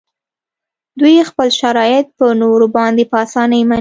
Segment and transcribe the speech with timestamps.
[0.99, 3.69] دوی خپل شرایط په نورو باندې په اسانۍ مني